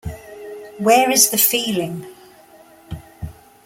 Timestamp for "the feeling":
1.29-2.07